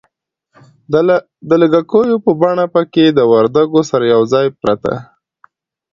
[1.47, 4.93] د لږکیو په بڼه پکښې د وردگو سره یوځای پرته